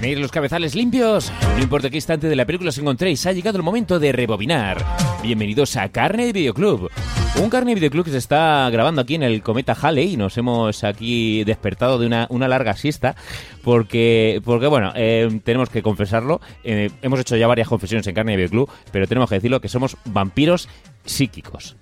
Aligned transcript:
Tenéis 0.00 0.20
los 0.20 0.30
cabezales 0.30 0.76
limpios. 0.76 1.32
No 1.56 1.60
importa 1.60 1.90
qué 1.90 1.96
instante 1.96 2.28
de 2.28 2.36
la 2.36 2.46
película 2.46 2.68
os 2.68 2.78
encontréis, 2.78 3.26
ha 3.26 3.32
llegado 3.32 3.56
el 3.56 3.64
momento 3.64 3.98
de 3.98 4.12
rebobinar. 4.12 4.78
Bienvenidos 5.24 5.74
a 5.74 5.88
Carne 5.88 6.26
de 6.26 6.32
Videoclub. 6.32 6.88
Un 7.42 7.50
Carne 7.50 7.72
de 7.72 7.74
Videoclub 7.74 8.04
que 8.04 8.12
se 8.12 8.18
está 8.18 8.70
grabando 8.70 9.00
aquí 9.00 9.16
en 9.16 9.24
el 9.24 9.42
cometa 9.42 9.72
Halley. 9.72 10.16
Nos 10.16 10.38
hemos 10.38 10.84
aquí 10.84 11.42
despertado 11.42 11.98
de 11.98 12.06
una, 12.06 12.28
una 12.30 12.46
larga 12.46 12.76
siesta 12.76 13.16
porque, 13.64 14.40
porque 14.44 14.68
bueno, 14.68 14.92
eh, 14.94 15.40
tenemos 15.42 15.68
que 15.68 15.82
confesarlo. 15.82 16.40
Eh, 16.62 16.90
hemos 17.02 17.18
hecho 17.18 17.36
ya 17.36 17.48
varias 17.48 17.66
confesiones 17.66 18.06
en 18.06 18.14
Carne 18.14 18.36
de 18.36 18.36
Videoclub, 18.36 18.70
pero 18.92 19.08
tenemos 19.08 19.28
que 19.28 19.34
decirlo 19.34 19.60
que 19.60 19.68
somos 19.68 19.96
vampiros 20.04 20.68
psíquicos. 21.06 21.76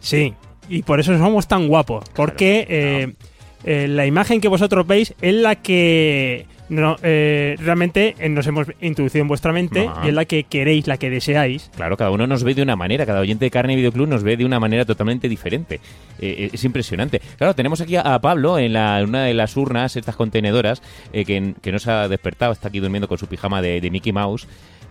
Sí, 0.00 0.34
y 0.68 0.82
por 0.82 0.98
eso 0.98 1.16
somos 1.16 1.46
tan 1.46 1.68
guapos. 1.68 2.02
Porque 2.16 3.14
eh, 3.62 3.86
la 3.86 4.06
imagen 4.06 4.40
que 4.40 4.48
vosotros 4.48 4.88
veis 4.88 5.14
es 5.22 5.34
la 5.34 5.54
que 5.54 6.57
no, 6.68 6.96
eh, 7.02 7.56
realmente 7.58 8.14
eh, 8.18 8.28
nos 8.28 8.46
hemos 8.46 8.66
introducido 8.80 9.22
en 9.22 9.28
vuestra 9.28 9.52
mente 9.52 9.88
Ajá. 9.88 10.04
y 10.04 10.08
es 10.08 10.14
la 10.14 10.24
que 10.24 10.44
queréis, 10.44 10.86
la 10.86 10.96
que 10.96 11.10
deseáis. 11.10 11.70
Claro, 11.76 11.96
cada 11.96 12.10
uno 12.10 12.26
nos 12.26 12.44
ve 12.44 12.54
de 12.54 12.62
una 12.62 12.76
manera, 12.76 13.06
cada 13.06 13.20
oyente 13.20 13.44
de 13.44 13.50
Carne 13.50 13.72
y 13.72 13.76
Videoclub 13.76 14.08
nos 14.08 14.22
ve 14.22 14.36
de 14.36 14.44
una 14.44 14.60
manera 14.60 14.84
totalmente 14.84 15.28
diferente. 15.28 15.80
Eh, 16.20 16.34
eh, 16.38 16.50
es 16.52 16.64
impresionante. 16.64 17.20
Claro, 17.36 17.54
tenemos 17.54 17.80
aquí 17.80 17.96
a, 17.96 18.18
Pablo 18.20 18.58
en, 18.58 18.72
la, 18.72 19.00
en 19.00 19.08
una 19.08 19.24
de 19.24 19.34
las 19.34 19.56
urnas, 19.56 19.96
estas 19.96 20.16
contenedoras, 20.16 20.82
eh, 21.12 21.24
que, 21.24 21.54
que 21.60 21.72
no 21.72 21.78
se 21.78 21.90
ha 21.90 22.08
despertado, 22.08 22.52
está 22.52 22.68
aquí 22.68 22.80
durmiendo 22.80 23.08
con 23.08 23.18
su 23.18 23.26
pijama 23.26 23.62
de, 23.62 23.80
de 23.80 23.90
Mickey 23.90 24.12
Mouse. 24.12 24.46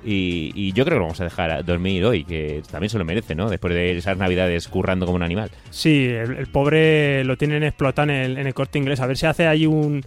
Y, 0.06 0.52
y 0.56 0.72
yo 0.74 0.86
creo 0.86 0.96
que 0.96 1.00
lo 1.00 1.06
vamos 1.06 1.20
a 1.20 1.26
dejar 1.26 1.52
a 1.52 1.64
dormir 1.64 2.06
hoy, 2.06 2.24
que 2.24 2.62
también 2.72 2.90
se 2.90 2.98
lo 2.98 3.04
merece, 3.04 3.36
¿no? 3.36 3.50
Después 3.50 3.74
de 3.74 3.98
esas 3.98 4.18
navidades 4.18 4.68
currando 4.68 5.06
como 5.06 5.16
un 5.18 5.24
animal. 5.24 5.50
Sí, 5.72 6.06
el, 6.06 6.38
el 6.38 6.48
pobre 6.48 7.24
lo 7.26 7.36
tienen 7.36 7.64
explotado 7.64 8.10
en 8.10 8.16
el, 8.16 8.38
en 8.38 8.48
el 8.48 8.54
corte 8.54 8.78
inglés. 8.78 9.00
A 9.02 9.08
ver 9.08 9.18
si 9.18 9.26
hace 9.26 9.48
ahí 9.48 9.66
un, 9.66 10.06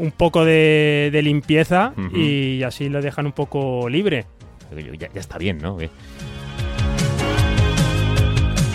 un 0.00 0.10
poco 0.12 0.44
de, 0.44 1.10
de 1.12 1.22
limpieza 1.22 1.92
y 2.14 2.62
así 2.62 2.88
lo 2.88 3.00
dejan 3.02 3.26
un 3.26 3.32
poco 3.32 3.88
libre. 3.88 4.26
Ya, 4.98 5.08
ya 5.12 5.20
está 5.20 5.36
bien, 5.38 5.58
¿no? 5.58 5.80
Eh. 5.80 5.90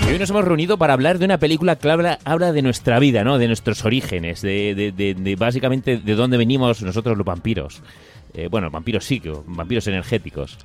Y 0.07 0.11
hoy 0.11 0.19
nos 0.19 0.29
hemos 0.29 0.45
reunido 0.45 0.77
para 0.77 0.93
hablar 0.93 1.17
de 1.17 1.25
una 1.25 1.39
película 1.39 1.77
que 1.77 1.89
habla, 1.89 2.19
habla 2.25 2.51
de 2.51 2.61
nuestra 2.61 2.99
vida, 2.99 3.23
¿no? 3.23 3.37
De 3.39 3.47
nuestros 3.47 3.83
orígenes, 3.85 4.41
de, 4.41 4.75
de- 4.75 4.91
de- 4.91 5.15
de 5.15 5.35
básicamente 5.35 5.97
de 5.97 6.15
dónde 6.15 6.37
venimos 6.37 6.81
nosotros 6.83 7.17
los 7.17 7.25
vampiros. 7.25 7.81
Eh, 8.35 8.47
bueno, 8.49 8.69
vampiros 8.69 9.03
psíquicos, 9.05 9.43
vampiros 9.47 9.87
energéticos, 9.87 10.57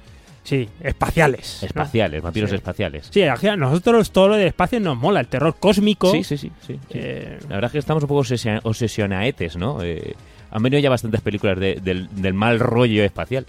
Sí, 0.43 0.69
espaciales. 0.81 1.59
¿no? 1.63 1.67
espaciales, 1.69 2.23
vampiros 2.23 2.51
Sí. 2.51 2.57
espaciales. 2.57 3.09
Sí, 3.11 3.23
a 3.23 3.57
nosotros 3.57 4.11
todo 4.11 4.29
lo 4.29 4.37
del 4.37 4.49
espacio 4.49 4.79
nos 4.81 4.97
mola, 4.99 5.21
el 5.21 5.29
terror 5.29 5.55
cósmico. 5.59 6.11
Sí, 6.13 6.23
sí, 6.25 6.37
sí. 6.37 6.51
sí, 6.67 6.75
sí. 6.91 6.99
Eh, 6.99 7.39
La 7.49 7.55
verdad 7.57 7.67
es 7.69 7.73
que 7.73 7.79
estamos 7.79 8.03
un 8.03 8.09
poco 8.09 8.21
obsesio- 8.23 8.61
obsesionaetes, 8.65 9.57
¿no? 9.57 9.83
Eh, 9.83 10.15
han 10.51 10.63
venido 10.63 10.81
ya 10.81 10.91
bastantes 10.91 11.21
películas 11.21 11.59
de- 11.59 11.77
del, 11.83 12.09
del 12.21 12.35
mal 12.35 12.59
rollo 12.61 13.05
espacial. 13.05 13.47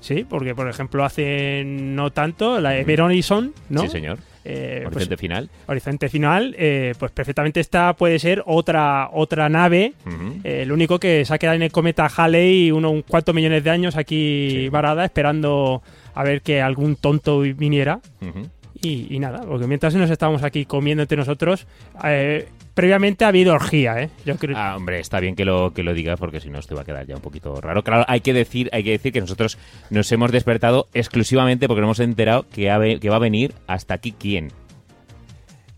Sí, 0.00 0.24
porque 0.28 0.54
por 0.54 0.68
ejemplo 0.68 1.04
hace 1.04 1.62
no 1.64 2.10
tanto 2.10 2.60
la 2.60 2.76
Ever 2.76 3.00
Horizon, 3.02 3.52
¿no? 3.70 3.82
Sí, 3.82 3.88
señor. 3.88 4.18
Eh, 4.46 4.80
pues, 4.84 4.96
Horizonte 4.96 5.16
final. 5.16 5.48
Horizonte 5.66 6.08
final, 6.10 6.54
eh, 6.58 6.92
pues 6.98 7.10
perfectamente 7.12 7.60
esta 7.60 7.94
puede 7.94 8.18
ser 8.18 8.42
otra 8.44 9.08
otra 9.10 9.48
nave. 9.48 9.94
Ujú. 10.04 10.40
Eh, 10.44 10.66
lo 10.66 10.74
único 10.74 10.98
que 11.00 11.24
se 11.24 11.32
ha 11.32 11.38
quedado 11.38 11.56
en 11.56 11.62
el 11.62 11.72
cometa 11.72 12.10
Halley 12.14 12.70
uno, 12.70 12.90
un 12.90 13.00
cuantos 13.00 13.34
millones 13.34 13.64
de 13.64 13.70
años 13.70 13.96
aquí 13.96 14.48
Sí. 14.50 14.68
varada 14.68 15.06
esperando 15.06 15.82
a 16.14 16.22
ver 16.22 16.42
que 16.42 16.60
algún 16.60 16.96
tonto 16.96 17.40
viniera. 17.40 18.00
Ujú. 18.20 18.46
Y, 18.84 19.06
y 19.10 19.18
nada, 19.18 19.42
porque 19.42 19.66
mientras 19.66 19.94
nos 19.94 20.10
estábamos 20.10 20.42
aquí 20.42 20.66
comiendo 20.66 21.02
entre 21.02 21.16
nosotros, 21.16 21.66
eh, 22.04 22.48
previamente 22.74 23.24
ha 23.24 23.28
habido 23.28 23.54
orgía, 23.54 24.02
¿eh? 24.02 24.10
Yo 24.26 24.36
creo. 24.36 24.56
Ah, 24.56 24.76
hombre, 24.76 25.00
está 25.00 25.20
bien 25.20 25.34
que 25.34 25.44
lo, 25.44 25.72
que 25.72 25.82
lo 25.82 25.94
digas 25.94 26.18
porque 26.18 26.40
si 26.40 26.50
no 26.50 26.58
esto 26.58 26.74
va 26.74 26.82
a 26.82 26.84
quedar 26.84 27.06
ya 27.06 27.14
un 27.14 27.22
poquito 27.22 27.58
raro. 27.60 27.82
Claro, 27.82 28.04
hay 28.08 28.20
que 28.20 28.34
decir, 28.34 28.68
hay 28.72 28.84
que 28.84 28.90
decir 28.90 29.12
que 29.12 29.20
nosotros 29.20 29.58
nos 29.90 30.10
hemos 30.12 30.32
despertado 30.32 30.88
exclusivamente 30.92 31.66
porque 31.66 31.80
nos 31.80 31.98
hemos 31.98 32.00
enterado 32.00 32.46
que, 32.48 32.70
ha 32.70 32.78
que 32.78 33.08
va 33.08 33.16
a 33.16 33.20
venir 33.20 33.54
hasta 33.66 33.94
aquí 33.94 34.12
quién. 34.12 34.52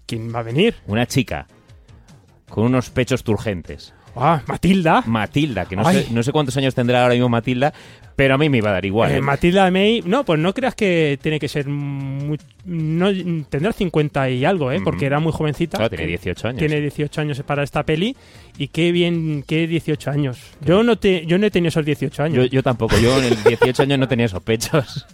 ¿Quién 0.06 0.34
va 0.34 0.40
a 0.40 0.42
venir? 0.42 0.74
Una 0.86 1.06
chica 1.06 1.46
con 2.48 2.64
unos 2.64 2.90
pechos 2.90 3.24
turgentes. 3.24 3.92
Ah, 4.16 4.42
Matilda. 4.46 5.02
Matilda, 5.06 5.66
que 5.66 5.76
no 5.76 5.86
Ay. 5.86 6.04
sé, 6.04 6.12
no 6.12 6.22
sé 6.22 6.32
cuántos 6.32 6.56
años 6.56 6.74
tendrá 6.74 7.02
ahora 7.02 7.14
mismo 7.14 7.28
Matilda, 7.28 7.72
pero 8.16 8.34
a 8.34 8.38
mí 8.38 8.48
me 8.48 8.58
iba 8.58 8.70
a 8.70 8.72
dar 8.72 8.84
igual. 8.86 9.10
Eh, 9.12 9.16
¿eh? 9.16 9.20
Matilda 9.20 9.70
May, 9.70 10.02
no, 10.06 10.24
pues 10.24 10.38
no 10.40 10.54
creas 10.54 10.74
que 10.74 11.18
tiene 11.20 11.38
que 11.38 11.48
ser 11.48 11.68
muy, 11.68 12.38
no 12.64 13.10
tendrá 13.48 13.72
50 13.72 14.30
y 14.30 14.44
algo, 14.44 14.72
¿eh? 14.72 14.80
Porque 14.82 14.98
Ujú. 15.00 15.06
era 15.06 15.20
muy 15.20 15.32
jovencita. 15.32 15.76
Claro, 15.76 15.90
tiene 15.90 16.04
Que 16.04 16.08
18 16.08 16.48
años. 16.48 16.58
Tiene 16.58 16.80
18 16.80 17.20
años 17.20 17.42
para 17.42 17.62
esta 17.62 17.82
peli 17.84 18.16
y 18.56 18.68
qué 18.68 18.90
bien, 18.92 19.44
qué 19.46 19.66
18 19.66 20.10
años. 20.10 20.38
Yo 20.64 20.82
no 20.82 20.96
te, 20.96 21.26
yo 21.26 21.36
no 21.38 21.46
he 21.46 21.50
tenido 21.50 21.68
esos 21.68 21.84
18 21.84 22.16
Yo, 22.16 22.22
años. 22.24 22.50
yo 22.50 22.62
tampoco, 22.62 22.96
yo 22.98 23.18
en 23.18 23.24
el 23.24 23.42
18 23.44 23.82
años 23.82 23.98
no 23.98 24.08
tenía 24.08 24.26
esos 24.26 24.42
pechos. 24.42 25.06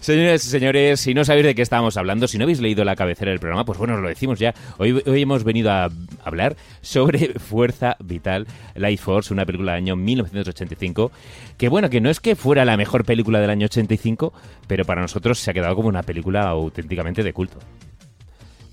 Señores 0.00 0.44
y 0.44 0.48
señores, 0.48 1.00
si 1.00 1.14
no 1.14 1.24
sabéis 1.24 1.46
de 1.46 1.54
qué 1.54 1.62
estábamos 1.62 1.96
hablando, 1.96 2.28
si 2.28 2.38
no 2.38 2.44
habéis 2.44 2.60
leído 2.60 2.84
la 2.84 2.96
cabecera 2.96 3.30
del 3.30 3.40
programa, 3.40 3.64
pues 3.64 3.78
bueno, 3.78 3.94
os 3.94 4.00
lo 4.00 4.08
decimos 4.08 4.38
ya. 4.38 4.54
Hoy, 4.78 5.02
hoy 5.06 5.22
hemos 5.22 5.44
venido 5.44 5.70
a 5.70 5.88
hablar 6.24 6.56
sobre 6.80 7.38
Fuerza 7.38 7.96
Vital, 8.00 8.46
Life 8.74 9.02
Force, 9.02 9.32
una 9.32 9.44
película 9.44 9.72
del 9.72 9.82
año 9.82 9.96
1985, 9.96 11.10
que 11.56 11.68
bueno, 11.68 11.90
que 11.90 12.00
no 12.00 12.10
es 12.10 12.20
que 12.20 12.36
fuera 12.36 12.64
la 12.64 12.76
mejor 12.76 13.04
película 13.04 13.40
del 13.40 13.50
año 13.50 13.66
85, 13.66 14.32
pero 14.66 14.84
para 14.84 15.02
nosotros 15.02 15.38
se 15.38 15.50
ha 15.50 15.54
quedado 15.54 15.74
como 15.74 15.88
una 15.88 16.02
película 16.02 16.48
auténticamente 16.48 17.22
de 17.22 17.32
culto. 17.32 17.58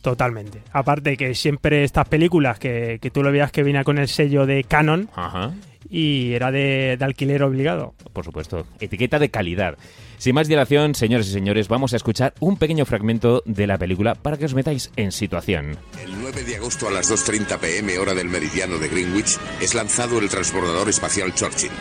Totalmente. 0.01 0.61
Aparte 0.71 1.17
que 1.17 1.33
siempre 1.33 1.83
estas 1.83 2.07
películas 2.07 2.59
que, 2.59 2.99
que 3.01 3.09
tú 3.09 3.23
lo 3.23 3.31
veas 3.31 3.51
que 3.51 3.63
viene 3.63 3.83
con 3.83 3.97
el 3.97 4.07
sello 4.07 4.45
de 4.45 4.63
Canon 4.63 5.09
Ajá. 5.15 5.51
Y 5.89 6.33
era 6.33 6.51
de, 6.51 6.95
de 6.97 7.05
alquiler 7.05 7.43
obligado. 7.43 7.93
por 8.13 8.25
supuesto, 8.25 8.65
etiqueta 8.79 9.19
de 9.19 9.29
calidad. 9.29 9.77
Sin 10.17 10.35
más 10.35 10.47
dilación, 10.47 10.95
señores 10.95 11.27
y 11.27 11.31
señores, 11.31 11.67
vamos 11.67 11.93
a 11.93 11.97
escuchar 11.97 12.33
un 12.39 12.57
pequeño 12.57 12.85
fragmento 12.85 13.43
de 13.45 13.67
la 13.67 13.77
película 13.77 14.15
para 14.15 14.37
que 14.37 14.45
os 14.45 14.53
metáis 14.53 14.91
en 14.95 15.11
situación. 15.11 15.77
El 16.01 16.19
9 16.21 16.43
de 16.43 16.55
agosto 16.55 16.87
a 16.87 16.91
las 16.91 17.11
2.30 17.11 17.59
pm 17.59 17.97
hora 17.99 18.13
del 18.13 18.29
meridiano 18.29 18.77
de 18.77 18.87
Greenwich 18.87 19.37
es 19.61 19.75
lanzado 19.75 20.19
el 20.19 20.29
transbordador 20.29 20.89
espacial 20.89 21.33
Churchill. 21.33 21.71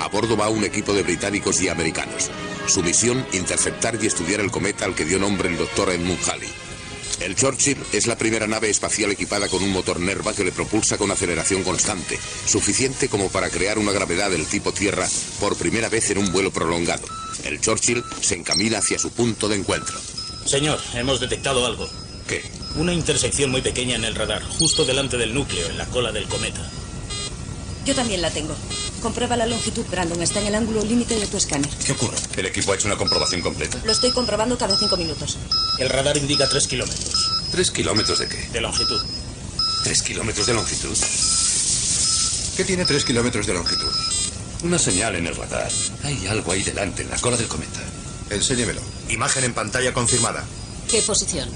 A 0.00 0.08
bordo 0.08 0.36
va 0.36 0.48
un 0.48 0.64
equipo 0.64 0.94
de 0.94 1.02
británicos 1.02 1.60
y 1.62 1.68
americanos. 1.68 2.30
Su 2.66 2.82
misión, 2.82 3.24
interceptar 3.32 3.96
y 4.00 4.06
estudiar 4.06 4.40
el 4.40 4.50
cometa 4.50 4.84
al 4.84 4.94
que 4.94 5.04
dio 5.04 5.18
nombre 5.18 5.48
el 5.48 5.58
doctor 5.58 5.90
Edmund 5.90 6.20
Halley. 6.26 6.69
El 7.18 7.34
Churchill 7.36 7.76
es 7.92 8.06
la 8.06 8.16
primera 8.16 8.46
nave 8.46 8.70
espacial 8.70 9.10
equipada 9.10 9.48
con 9.48 9.62
un 9.62 9.70
motor 9.70 10.00
Nerva 10.00 10.32
que 10.32 10.44
le 10.44 10.52
propulsa 10.52 10.96
con 10.96 11.10
aceleración 11.10 11.62
constante, 11.64 12.18
suficiente 12.46 13.08
como 13.08 13.28
para 13.28 13.50
crear 13.50 13.78
una 13.78 13.92
gravedad 13.92 14.30
del 14.30 14.46
tipo 14.46 14.72
Tierra 14.72 15.06
por 15.38 15.56
primera 15.56 15.88
vez 15.88 16.10
en 16.10 16.18
un 16.18 16.32
vuelo 16.32 16.50
prolongado. 16.50 17.06
El 17.44 17.60
Churchill 17.60 18.04
se 18.20 18.36
encamina 18.36 18.78
hacia 18.78 18.98
su 18.98 19.10
punto 19.10 19.48
de 19.48 19.56
encuentro. 19.56 19.98
Señor, 20.46 20.78
hemos 20.94 21.20
detectado 21.20 21.66
algo. 21.66 21.88
¿Qué? 22.26 22.42
Una 22.76 22.92
intersección 22.92 23.50
muy 23.50 23.60
pequeña 23.60 23.96
en 23.96 24.04
el 24.04 24.14
radar, 24.14 24.42
justo 24.42 24.84
delante 24.84 25.16
del 25.16 25.34
núcleo, 25.34 25.68
en 25.68 25.78
la 25.78 25.86
cola 25.86 26.12
del 26.12 26.28
cometa. 26.28 26.60
Yo 27.90 27.96
también 27.96 28.22
la 28.22 28.30
tengo. 28.30 28.54
Comprueba 29.02 29.36
la 29.36 29.46
longitud, 29.46 29.84
Brandon. 29.90 30.22
Está 30.22 30.40
en 30.40 30.46
el 30.46 30.54
ángulo 30.54 30.84
límite 30.84 31.18
de 31.18 31.26
tu 31.26 31.36
escáner. 31.36 31.68
¿Qué 31.84 31.90
ocurre? 31.90 32.16
El 32.36 32.46
equipo 32.46 32.70
ha 32.70 32.76
hecho 32.76 32.86
una 32.86 32.96
comprobación 32.96 33.40
completa. 33.40 33.80
Lo 33.84 33.90
estoy 33.90 34.12
comprobando 34.12 34.56
cada 34.56 34.78
cinco 34.78 34.96
minutos. 34.96 35.38
El 35.76 35.88
radar 35.88 36.16
indica 36.16 36.48
3 36.48 36.68
kilómetros 36.68 37.48
¿Tres 37.50 37.72
kilómetros 37.72 38.20
de 38.20 38.28
qué? 38.28 38.48
de 38.52 38.60
longitud. 38.60 39.02
¿Tres 39.82 40.02
kilómetros 40.02 40.46
de 40.46 40.54
longitud? 40.54 40.96
¿Qué 42.56 42.64
tiene 42.64 42.84
tres 42.84 43.04
kilómetros 43.04 43.48
de 43.48 43.54
longitud? 43.54 43.90
Una 44.62 44.78
señal 44.78 45.16
en 45.16 45.26
el 45.26 45.34
radar. 45.34 45.72
Hay 46.04 46.28
algo 46.28 46.52
ahí 46.52 46.62
delante, 46.62 47.02
en 47.02 47.10
la 47.10 47.18
cola 47.18 47.36
del 47.36 47.48
cometa. 47.48 47.80
Enséñemelo. 48.30 48.82
Imagen 49.08 49.42
en 49.42 49.52
pantalla 49.52 49.92
confirmada. 49.92 50.44
¿Qué 50.88 51.02
posición? 51.02 51.48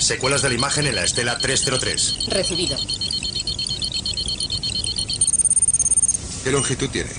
Secuelas 0.00 0.42
de 0.42 0.48
la 0.48 0.54
imagen 0.56 0.88
en 0.88 0.96
la 0.96 1.04
estela 1.04 1.38
303. 1.38 2.26
Recibido. 2.26 2.76
¿Qué 6.44 6.50
longitud 6.50 6.88
tiene? 6.88 7.10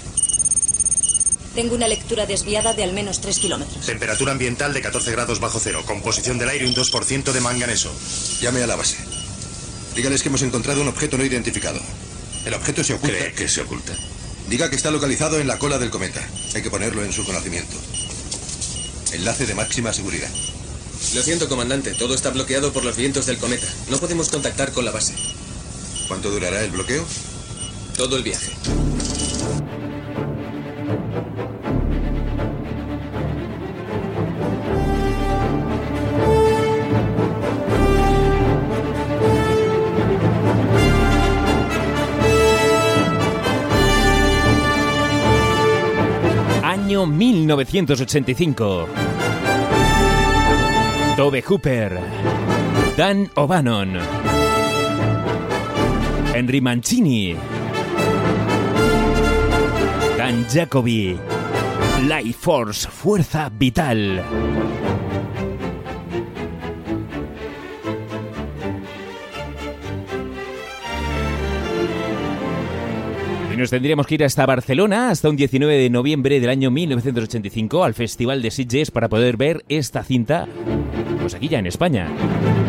Tengo 1.54 1.76
una 1.76 1.88
lectura 1.88 2.26
desviada 2.26 2.74
de 2.74 2.84
al 2.84 2.94
menos 2.94 3.22
3 3.22 3.40
kilómetros. 3.40 3.86
Temperatura 3.86 4.32
ambiental 4.32 4.74
de 4.74 4.82
14 4.82 5.12
grados 5.12 5.40
bajo 5.40 5.60
cero. 5.60 5.84
Composición 5.86 6.38
del 6.38 6.50
aire 6.50 6.66
un 6.66 6.74
2% 6.74 7.32
de 7.32 7.42
manganeso. 7.42 7.92
Llame 8.40 8.64
a 8.64 8.68
la 8.68 8.78
base. 8.78 8.98
Dígales 9.96 10.24
que 10.24 10.30
hemos 10.30 10.42
encontrado 10.42 10.82
un 10.82 10.88
objeto 10.88 11.18
no 11.18 11.26
identificado. 11.26 11.80
El 12.46 12.54
objeto 12.54 12.84
se 12.84 12.94
oculta. 12.94 13.18
¿Cree 13.18 13.34
que 13.34 13.50
se 13.50 13.62
oculta? 13.62 13.94
Diga 14.48 14.70
que 14.70 14.76
está 14.76 14.92
localizado 14.92 15.40
en 15.40 15.48
la 15.48 15.60
cola 15.60 15.78
del 15.78 15.92
cometa. 15.92 16.26
Hay 16.56 16.62
que 16.62 16.72
ponerlo 16.72 17.04
en 17.04 17.14
su 17.14 17.26
conocimiento. 17.26 17.76
Enlace 19.12 19.46
de 19.46 19.54
máxima 19.54 19.94
seguridad. 19.94 20.30
Lo 21.14 21.22
siento, 21.22 21.50
comandante. 21.50 21.94
Todo 21.94 22.16
está 22.16 22.30
bloqueado 22.30 22.72
por 22.72 22.86
los 22.86 22.96
vientos 22.96 23.26
del 23.26 23.38
cometa. 23.38 23.68
No 23.90 23.98
podemos 23.98 24.30
contactar 24.30 24.72
con 24.72 24.86
la 24.86 24.92
base. 24.92 25.14
¿Cuánto 26.08 26.32
durará 26.32 26.64
el 26.64 26.72
bloqueo? 26.72 27.06
Todo 27.98 28.16
el 28.16 28.24
viaje. 28.24 28.52
Año 46.92 47.06
1985. 47.06 48.88
Tobe 51.16 51.42
Hooper. 51.42 52.02
Dan 52.98 53.32
O'Bannon. 53.34 53.98
Henry 56.34 56.60
Mancini. 56.60 57.34
Dan 60.18 60.46
Jacobi. 60.50 61.18
Life 62.10 62.38
Force, 62.38 62.90
Fuerza 62.90 63.50
Vital. 63.58 64.91
Y 73.54 73.58
nos 73.58 73.70
tendríamos 73.70 74.08
que 74.08 74.16
ir 74.16 74.24
hasta 74.24 74.46
Barcelona 74.46 75.10
hasta 75.10 75.30
un 75.30 75.36
19 75.36 75.78
de 75.78 75.90
noviembre 75.90 76.40
del 76.40 76.50
año 76.50 76.72
1985 76.72 77.84
al 77.84 77.94
Festival 77.94 78.42
de 78.42 78.50
Sitges 78.50 78.92
para 78.92 79.10
poder 79.10 79.36
ver 79.36 79.66
esta 79.68 80.04
cinta, 80.04 80.48
pues 81.20 81.36
aquí 81.36 81.50
ya 81.50 81.60
en 81.60 81.68
España. 81.68 82.08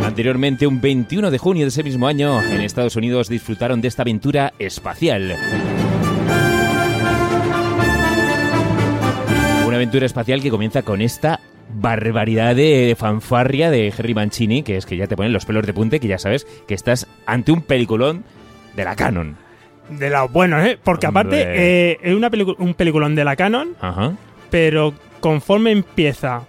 Anteriormente, 0.04 0.66
un 0.66 0.80
21 0.80 1.30
de 1.30 1.38
junio 1.38 1.64
de 1.64 1.68
ese 1.68 1.84
mismo 1.84 2.08
año, 2.08 2.42
en 2.42 2.60
Estados 2.62 2.96
Unidos 2.96 3.28
disfrutaron 3.28 3.80
de 3.80 3.88
esta 3.88 4.02
aventura 4.02 4.54
espacial. 4.58 5.36
Una 9.64 9.76
aventura 9.76 10.06
espacial 10.06 10.42
que 10.42 10.50
comienza 10.50 10.82
con 10.82 11.00
esta 11.00 11.38
barbaridad 11.74 12.56
de 12.56 12.96
fanfarria 12.98 13.70
de 13.70 13.94
Henry 13.96 14.14
Mancini, 14.14 14.64
que 14.64 14.76
es 14.76 14.86
que 14.86 14.96
ya 14.96 15.06
te 15.06 15.16
ponen 15.16 15.32
los 15.32 15.46
pelos 15.46 15.64
de 15.64 15.74
punte, 15.74 16.00
que 16.00 16.08
ya 16.08 16.18
sabes 16.18 16.44
que 16.66 16.74
estás 16.74 17.06
ante 17.24 17.52
un 17.52 17.62
peliculón 17.62 18.24
de 18.74 18.84
la 18.84 18.96
Canon. 18.96 19.36
De 19.88 20.10
los 20.10 20.30
buenos, 20.32 20.64
¿eh? 20.66 20.78
Porque 20.82 21.06
aparte 21.06 21.36
eh, 21.46 21.98
es 22.02 22.14
una 22.14 22.30
un 22.58 22.74
peliculón 22.74 23.14
de 23.14 23.24
la 23.24 23.36
Canon, 23.36 23.76
Ajá. 23.80 24.16
pero 24.50 24.94
conforme 25.20 25.70
empieza 25.72 26.46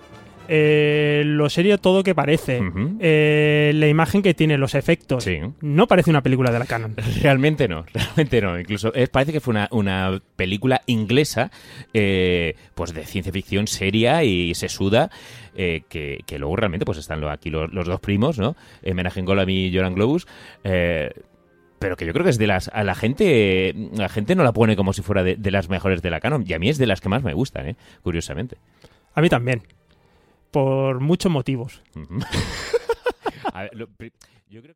eh, 0.50 1.24
lo 1.26 1.50
serio 1.50 1.78
todo 1.78 2.04
que 2.04 2.14
parece, 2.14 2.62
eh, 3.00 3.72
la 3.76 3.88
imagen 3.88 4.22
que 4.22 4.34
tiene, 4.34 4.58
los 4.58 4.76
efectos, 4.76 5.24
Sí. 5.24 5.40
no 5.62 5.88
parece 5.88 6.10
una 6.10 6.22
película 6.22 6.52
de 6.52 6.60
la 6.60 6.66
Canon. 6.66 6.96
Realmente 7.22 7.68
no, 7.68 7.86
realmente 7.94 8.42
no. 8.42 8.60
Incluso 8.60 8.94
eh, 8.94 9.08
parece 9.08 9.32
que 9.32 9.40
fue 9.40 9.52
una, 9.52 9.68
una 9.72 10.22
película 10.36 10.82
inglesa, 10.86 11.50
eh, 11.94 12.56
pues 12.76 12.94
de 12.94 13.06
ciencia 13.06 13.32
ficción 13.32 13.68
seria 13.68 14.24
y 14.24 14.54
sesuda, 14.54 15.10
eh, 15.56 15.84
que, 15.90 16.20
que 16.26 16.38
luego 16.40 16.56
realmente 16.58 16.86
pues 16.86 16.98
están 16.98 17.24
aquí 17.26 17.50
los, 17.50 17.72
los 17.74 17.88
dos 17.88 18.00
primos, 18.02 18.38
¿no? 18.38 18.56
Eh, 18.84 18.94
Menahem 18.94 19.26
Golan 19.26 19.50
y 19.50 19.74
Joran 19.74 19.96
Globus. 19.96 20.28
Pero 21.84 21.98
que 21.98 22.06
yo 22.06 22.14
creo 22.14 22.24
que 22.24 22.30
es 22.30 22.38
de 22.38 22.48
las. 22.48 22.70
A 22.70 22.86
la 22.86 22.96
gente. 22.96 23.74
La 23.92 24.08
gente 24.08 24.36
no 24.36 24.44
la 24.46 24.54
pone 24.54 24.78
como 24.78 24.94
si 24.94 25.02
fuera 25.02 25.22
de, 25.22 25.36
de 25.36 25.52
las 25.52 25.68
mejores 25.68 26.02
de 26.02 26.10
la 26.10 26.22
canon. 26.22 26.46
Y 26.48 26.54
a 26.54 26.60
mí 26.60 26.70
es 26.70 26.78
de 26.78 26.88
las 26.88 27.02
que 27.02 27.10
más 27.10 27.24
me 27.24 27.34
gustan, 27.34 27.68
¿eh? 27.68 27.76
Curiosamente. 28.02 28.56
A 29.14 29.20
mí 29.20 29.28
también. 29.28 29.64
Por 30.50 31.02
muchos 31.02 31.30
motivos. 31.30 31.84
A 33.54 33.64
ver, 33.64 33.76
lo 33.76 33.88
yo 34.48 34.62
creo 34.62 34.76